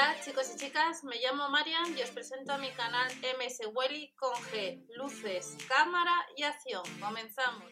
[0.00, 4.14] Hola chicos y chicas, me llamo Marian y os presento a mi canal MS Welly
[4.16, 6.82] con G, luces, cámara y acción.
[6.98, 7.70] Comenzamos.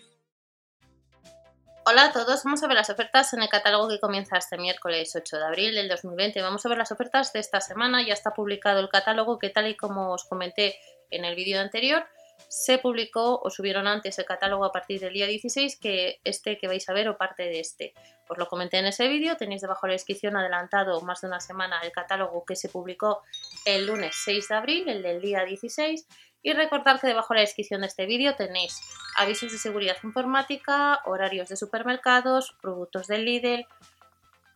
[1.86, 5.17] Hola a todos, vamos a ver las ofertas en el catálogo que comienza este miércoles
[5.17, 6.42] 8 de abril del 2020.
[6.42, 9.66] Vamos a ver las ofertas de esta semana, ya está publicado el catálogo que tal
[9.66, 10.79] y como os comenté
[11.10, 12.06] en el vídeo anterior,
[12.48, 16.68] se publicó o subieron antes el catálogo a partir del día 16 que este que
[16.68, 17.95] vais a ver o parte de este.
[18.29, 21.40] Os lo comenté en ese vídeo, tenéis debajo de la descripción adelantado más de una
[21.40, 23.22] semana el catálogo que se publicó
[23.64, 26.07] el lunes 6 de abril, el del día 16
[26.43, 28.81] y recordad que debajo de la descripción de este vídeo tenéis
[29.17, 33.67] avisos de seguridad informática, horarios de supermercados, productos del Lidl,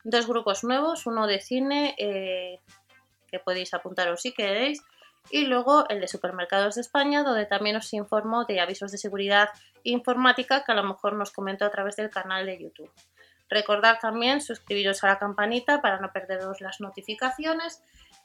[0.05, 2.61] dos grupos nuevos, uno de cine eh,
[3.28, 4.83] que podéis apuntaros si queréis
[5.31, 9.48] y luego el de Supermercados de España, donde también os informo de avisos de seguridad
[9.85, 12.91] informática que a lo mejor nos comento a través del canal de YouTube.
[13.48, 17.83] Recordad también suscribiros a la campanita para no perderos las notificaciones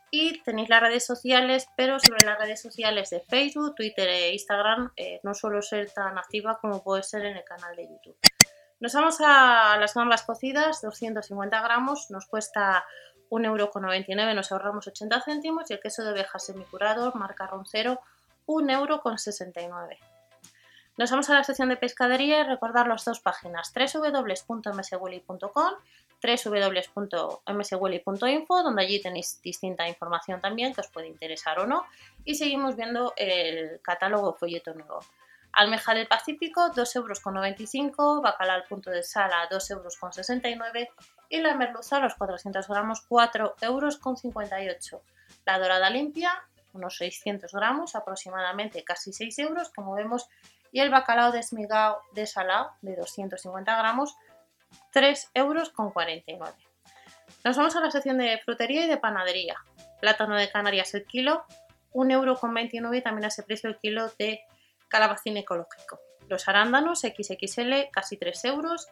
[0.09, 4.91] y tenéis las redes sociales, pero sobre las redes sociales de Facebook, Twitter e Instagram
[4.95, 8.17] eh, no suelo ser tan activa como puede ser en el canal de YouTube.
[8.79, 12.85] Nos vamos a las gambas cocidas, 250 gramos, nos cuesta
[13.29, 17.99] 1,99€ nos ahorramos 80 céntimos y el queso de oveja semicurado marca Roncero
[18.45, 19.97] 1,69€.
[20.97, 25.73] Nos vamos a la sección de pescadería y recordar las dos páginas www.mswelly.com
[26.19, 31.85] www.mswelly.info donde allí tenéis distinta información también que os puede interesar o no
[32.25, 35.01] y seguimos viendo el catálogo folleto nuevo.
[35.53, 37.21] Almeja del Pacífico 2,95 euros,
[38.23, 39.99] bacalao al punto de sala 2,69 euros
[41.29, 45.01] y la merluza los 400 gramos 4,58 euros.
[45.45, 50.29] La dorada limpia unos 600 gramos aproximadamente casi 6 euros como vemos
[50.71, 54.15] y el bacalao desmigado desalado de 250 gramos
[54.91, 56.53] 3 euros con 49.
[57.43, 59.55] Nos vamos a la sección de frutería y de panadería.
[59.99, 61.45] Plátano de Canarias el kilo
[61.93, 64.41] 1,29 euro y también a ese precio el kilo de
[64.87, 65.99] calabacín ecológico.
[66.27, 68.87] Los arándanos XXL casi 3 euros,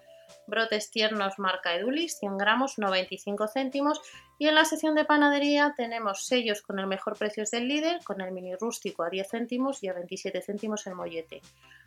[0.47, 4.01] brotes tiernos marca Edulis 100 gramos 95 céntimos
[4.37, 8.21] y en la sección de panadería tenemos sellos con el mejor precio del líder, con
[8.21, 11.41] el mini rústico a 10 céntimos y a 27 céntimos el mollete.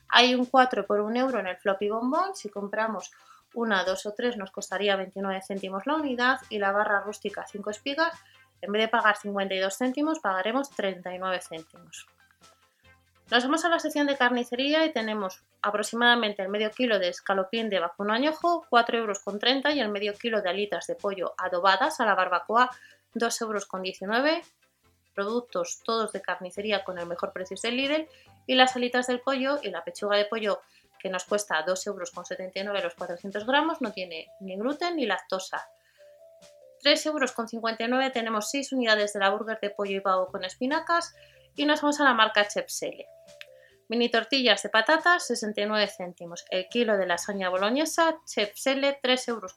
[0.09, 3.13] Hay un 4 por 1 euro en el floppy bombón, si compramos
[3.55, 7.71] una, dos o tres nos costaría 29 céntimos la unidad y la barra rústica 5
[7.71, 8.15] espigas,
[8.61, 12.07] en vez de pagar 52 céntimos pagaremos 39 céntimos.
[13.31, 17.69] Nos vamos a la sección de carnicería y tenemos aproximadamente el medio kilo de escalopín
[17.69, 19.21] de vacuno añojo, 4,30 euros
[19.75, 22.71] y el medio kilo de alitas de pollo adobadas a la barbacoa,
[23.15, 24.47] 2,19 euros.
[25.15, 28.09] Productos todos de carnicería con el mejor precio del Lidl
[28.47, 30.63] y las alitas del pollo y la pechuga de pollo
[30.99, 35.69] que nos cuesta 2,79 euros los 400 gramos, no tiene ni gluten ni lactosa.
[36.83, 41.15] 3,59 euros tenemos 6 unidades de la burger de pollo y pavo con espinacas
[41.57, 43.07] y nos vamos a la marca Chepsele.
[43.89, 46.45] Mini tortillas de patatas, 69 céntimos.
[46.51, 49.57] El kilo de lasaña boloñesa, Chepsele, 3,19 euros.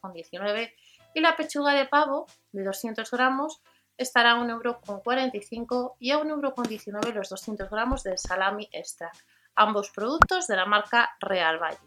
[1.14, 3.62] Y la pechuga de pavo, de 200 gramos,
[3.98, 9.12] estará a 1,45 euro y a 1,19 euro los 200 gramos del salami extra.
[9.56, 11.78] Ambos productos de la marca Real Valle.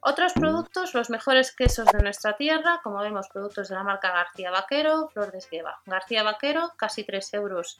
[0.00, 4.50] Otros productos, los mejores quesos de nuestra tierra, como vemos, productos de la marca García
[4.50, 5.80] Vaquero, Flor de Esgueva.
[5.84, 7.76] García Vaquero, casi 3 euros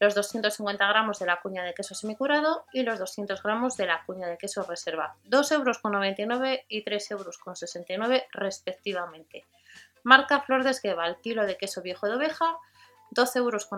[0.00, 4.04] los 250 gramos de la cuña de queso semicurado y los 200 gramos de la
[4.04, 9.44] cuña de queso reserva, 2,99 euros y 3,69 euros respectivamente.
[10.02, 12.58] Marca Flor de Esgueva, el kilo de queso viejo de oveja,
[13.14, 13.68] 12,95 euros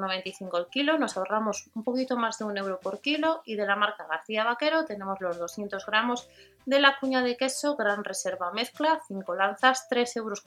[0.55, 3.77] el kilo, nos ahorramos un poquito más de un euro por kilo y de la
[3.77, 6.29] marca García Vaquero tenemos los 200 gramos
[6.65, 10.43] de la cuña de queso Gran Reserva Mezcla, 5 lanzas, 3,69 euros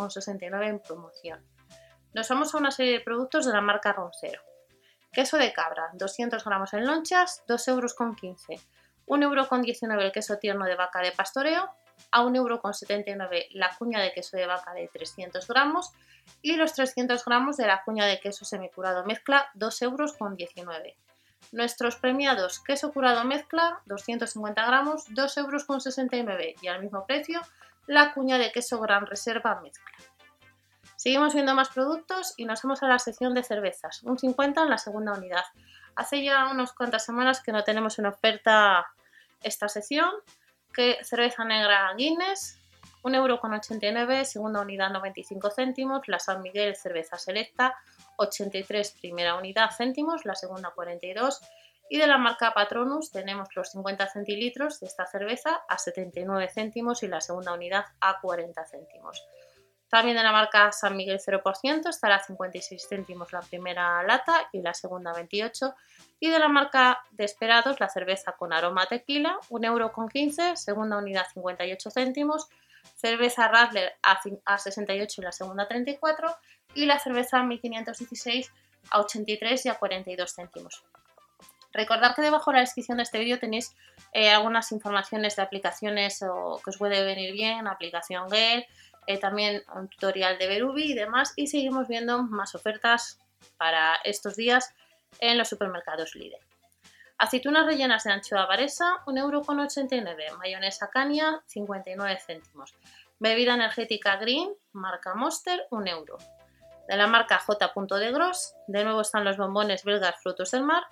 [0.68, 1.46] en promoción.
[2.14, 4.49] Nos vamos a una serie de productos de la marca Roncero.
[5.12, 7.96] Queso de cabra, 200 gramos en lonchas, 2,15 euros.
[9.08, 11.70] 1,19 euro el queso tierno de vaca de pastoreo,
[12.12, 12.62] a 1,79 euro
[13.52, 15.92] la cuña de queso de vaca de 300 gramos
[16.42, 20.14] y los 300 gramos de la cuña de queso semicurado mezcla, 2,19 euros.
[21.52, 27.42] Nuestros premiados queso curado mezcla, 250 gramos, 2,69 euros y al mismo precio
[27.88, 29.98] la cuña de queso gran reserva mezcla.
[31.00, 34.70] Seguimos viendo más productos y nos vamos a la sección de cervezas, un 50 en
[34.70, 35.46] la segunda unidad.
[35.96, 38.86] Hace ya unas cuantas semanas que no tenemos en oferta
[39.42, 40.12] esta sección,
[40.74, 42.60] que cerveza negra Guinness,
[43.04, 47.78] 1,89€, segunda unidad 95 céntimos, la San Miguel cerveza selecta,
[48.18, 51.40] 83 primera unidad céntimos, la segunda 42
[51.90, 57.04] y de la marca Patronus tenemos los 50 centilitros de esta cerveza a 79 céntimos
[57.04, 59.26] y la segunda unidad a 40 céntimos.
[59.90, 64.62] También de la marca San Miguel 0% estará a 56 céntimos la primera lata y
[64.62, 65.74] la segunda 28.
[66.20, 71.90] Y de la marca Desperados, la cerveza con aroma tequila, 1,15 euro, segunda unidad 58
[71.92, 72.48] céntimos.
[72.96, 73.94] Cerveza Radler
[74.46, 76.36] a 68 y la segunda 34.
[76.76, 78.52] Y la cerveza 1516
[78.92, 80.84] a 83 y a 42 céntimos.
[81.72, 83.76] Recordad que debajo de la descripción de este vídeo tenéis
[84.12, 88.66] eh, algunas informaciones de aplicaciones o, que os puede venir bien, aplicación Gel,
[89.10, 91.34] eh, también un tutorial de Berubi y demás.
[91.36, 93.18] Y seguimos viendo más ofertas
[93.58, 94.72] para estos días
[95.20, 96.38] en los supermercados Lidl.
[97.18, 100.38] Aceitunas rellenas de anchoa varesa, 1,89€.
[100.38, 102.76] Mayonesa Cania, 59 céntimos.
[103.18, 106.20] Bebida energética Green, marca Monster, 1 euro.
[106.88, 107.74] De la marca J.
[107.98, 110.84] de Gros, de nuevo están los bombones belgas frutos del mar,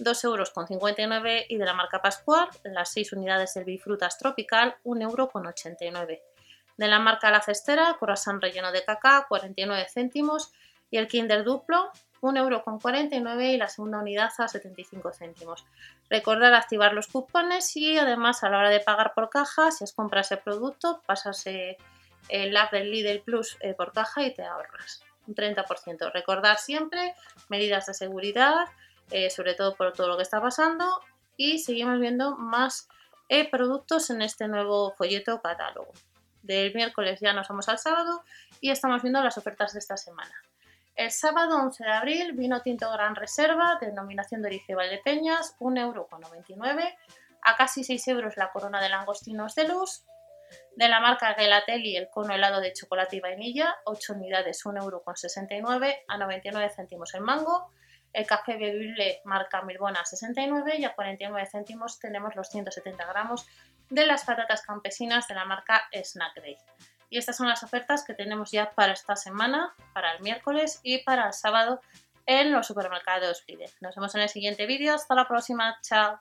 [0.00, 6.29] 2,59 euros y de la marca Pascual, las 6 unidades del Bifrutas Tropical, 1,89 euro.
[6.80, 10.50] De la marca La Cestera, corazón relleno de caca, 49 céntimos
[10.90, 11.90] y el Kinder Duplo,
[12.22, 15.66] 1,49 euro y la segunda unidad a 75 céntimos.
[16.08, 19.92] Recordar activar los cupones y además a la hora de pagar por caja, si es
[19.92, 25.04] compras el producto, pasas el app del Lidl Plus eh, por caja y te ahorras
[25.26, 26.10] un 30%.
[26.14, 27.14] Recordar siempre
[27.50, 28.54] medidas de seguridad,
[29.10, 30.86] eh, sobre todo por todo lo que está pasando.
[31.36, 32.88] Y seguimos viendo más
[33.28, 35.92] eh, productos en este nuevo folleto catálogo.
[36.42, 38.22] Del miércoles ya nos vamos al sábado
[38.60, 40.34] y estamos viendo las ofertas de esta semana.
[40.96, 46.94] El sábado 11 de abril, vino tinto Gran Reserva, denominación de origen Valdepeñas, 1,99€.
[47.42, 50.04] A casi 6 euros la corona de langostinos de luz.
[50.76, 56.18] De la marca Gelatelli, el cono helado de chocolate y vainilla, 8 unidades, 1,69€ a
[56.18, 57.72] 99 céntimos el mango.
[58.12, 63.46] El café bebible marca Milbona 69 y a 49 céntimos tenemos los 170 gramos
[63.90, 66.56] de las patatas campesinas de la marca Snack Day.
[67.10, 71.02] Y estas son las ofertas que tenemos ya para esta semana, para el miércoles y
[71.02, 71.80] para el sábado
[72.24, 73.70] en los supermercados Lidl.
[73.80, 74.94] Nos vemos en el siguiente vídeo.
[74.94, 75.76] Hasta la próxima.
[75.82, 76.20] Chao.